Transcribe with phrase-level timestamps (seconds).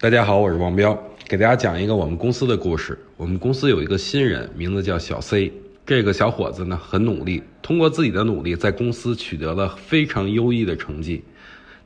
[0.00, 0.96] 大家好，我是王彪，
[1.26, 2.96] 给大家讲一个我们公司的故事。
[3.16, 5.52] 我们公司有一个新人，名字叫小 C。
[5.84, 11.24] 这个小伙子呢很努力，通过自己的努力，在公司取得了非常优异的成绩。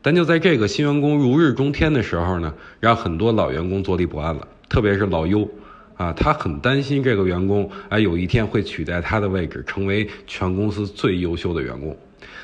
[0.03, 5.49] 但就在这个新员工如日中天的时候呢，让很多老员工坐立不安了，特别是老优
[5.97, 11.97] 啊，他很担心这个员工啊有一天会取代他的位置，成为全公司最优秀的员工，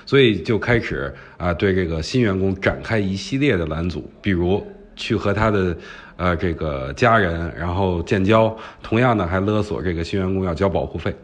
[0.06, 4.66] 所以就开始啊对这个新员工展开一系列的拦阻，比如。
[4.98, 5.74] 去和他的，
[6.16, 11.14] 呃，这个家人，然后建交，同样呢，还勒索这个新员工要交保护费。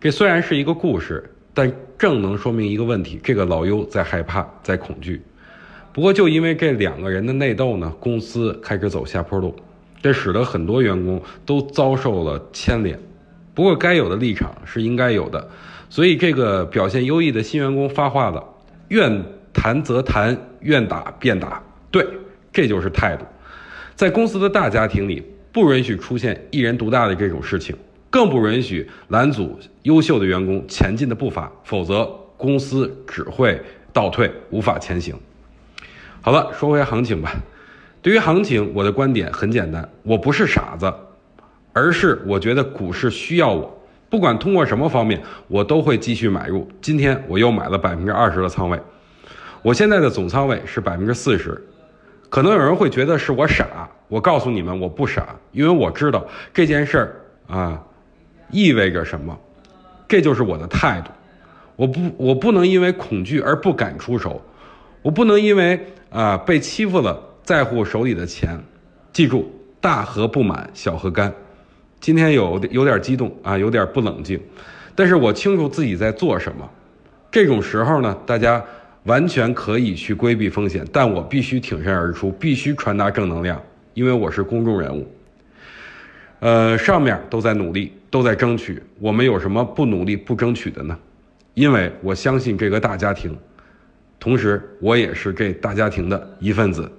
[0.00, 5.20] 这虽然是一个故事，但正能说明一个问题：这个老优在害怕，在恐惧。
[5.92, 9.54] 不过，就因为这两个人的内斗呢，公司开始走下坡路，
[10.00, 12.98] 这使得很多员工都遭受了牵连。
[13.52, 15.46] 不过，该有的立场是应该有的，
[15.90, 18.42] 所以这个表现优异的新员工发话了：
[18.88, 21.62] 愿谈则谈，愿打便打。
[21.90, 22.06] 对。
[22.52, 23.24] 这就是态度，
[23.94, 27.74] 在公司的大家庭里，不允许出现一人独大的这种事情，
[28.10, 32.04] 更不允许拦阻优秀的员工前进的步伐，否则
[32.36, 33.60] 公司只会
[33.92, 35.14] 倒退，无法前行。
[36.20, 37.34] 好了，说回行情吧。
[38.02, 40.92] 对于行情，我的观点很简单，我不是傻子，
[41.72, 46.68] 而是我觉得股市需要我，不管通过什么方面，我都会继续买入。
[46.80, 48.78] 今天我又买了百分之二十的仓位，
[49.62, 51.66] 我现在的总仓位是百分之四十。
[52.32, 57.16] 可能有人会觉得是我傻，我告诉你们，我不傻，因为我知道这件事儿
[57.46, 57.78] 啊
[58.50, 59.38] 意味着什么，
[60.08, 61.10] 这就是我的态度。
[61.76, 64.40] 我不，我不能因为恐惧而不敢出手，
[65.02, 68.58] 我不能因为啊被欺负了在乎手里的钱。
[69.12, 71.30] 记住，大河不满，小河干。
[72.00, 74.40] 今天有有点激动啊，有点不冷静，
[74.94, 76.66] 但是我清楚自己在做什么。
[77.30, 78.64] 这种时候呢，大家。
[79.04, 83.60] 完全可以去规避风险，但我必须挺身而出，必须传达正能量，
[83.94, 85.06] 因为我是公众人物。
[86.38, 90.96] 呃，上面都在努力，都在争取，我们有什么不努力、不争取的呢？
[91.54, 93.36] 因为我相信这个大家庭，
[94.18, 96.90] 同时我也是这大家庭的一份子。